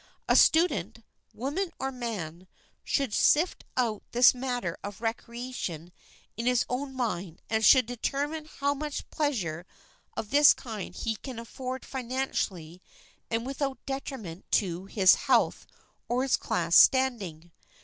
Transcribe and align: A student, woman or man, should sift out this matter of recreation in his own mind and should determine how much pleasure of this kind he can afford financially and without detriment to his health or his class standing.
A 0.27 0.35
student, 0.35 1.03
woman 1.31 1.71
or 1.77 1.91
man, 1.91 2.47
should 2.83 3.13
sift 3.13 3.65
out 3.77 4.01
this 4.13 4.33
matter 4.33 4.75
of 4.83 4.99
recreation 4.99 5.91
in 6.35 6.47
his 6.47 6.65
own 6.67 6.95
mind 6.95 7.39
and 7.51 7.63
should 7.63 7.85
determine 7.85 8.45
how 8.45 8.73
much 8.73 9.07
pleasure 9.11 9.63
of 10.17 10.31
this 10.31 10.55
kind 10.55 10.95
he 10.95 11.17
can 11.17 11.37
afford 11.37 11.85
financially 11.85 12.81
and 13.29 13.45
without 13.45 13.77
detriment 13.85 14.49
to 14.53 14.85
his 14.87 15.13
health 15.13 15.67
or 16.09 16.23
his 16.23 16.35
class 16.35 16.75
standing. 16.75 17.51